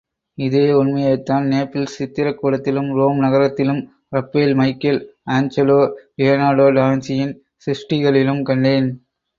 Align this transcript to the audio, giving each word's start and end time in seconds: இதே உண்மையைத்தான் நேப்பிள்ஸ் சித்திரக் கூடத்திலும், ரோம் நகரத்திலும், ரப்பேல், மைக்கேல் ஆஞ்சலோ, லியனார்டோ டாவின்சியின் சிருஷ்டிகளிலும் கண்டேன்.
இதே 0.37 0.71
உண்மையைத்தான் 0.71 1.43
நேப்பிள்ஸ் 1.47 1.95
சித்திரக் 1.97 2.39
கூடத்திலும், 2.41 2.89
ரோம் 2.93 3.19
நகரத்திலும், 3.19 3.81
ரப்பேல், 4.11 4.55
மைக்கேல் 4.55 5.01
ஆஞ்சலோ, 5.29 5.79
லியனார்டோ 6.17 6.67
டாவின்சியின் 6.71 7.35
சிருஷ்டிகளிலும் 7.65 8.43
கண்டேன். 8.43 8.89